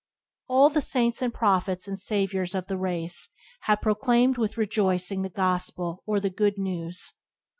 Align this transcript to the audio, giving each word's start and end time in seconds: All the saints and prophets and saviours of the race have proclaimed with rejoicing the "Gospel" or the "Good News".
All 0.47 0.71
the 0.71 0.81
saints 0.81 1.21
and 1.21 1.31
prophets 1.31 1.87
and 1.87 1.99
saviours 1.99 2.55
of 2.55 2.65
the 2.65 2.75
race 2.75 3.29
have 3.65 3.81
proclaimed 3.81 4.35
with 4.35 4.57
rejoicing 4.57 5.21
the 5.21 5.29
"Gospel" 5.29 6.01
or 6.07 6.19
the 6.19 6.31
"Good 6.31 6.57
News". 6.57 7.13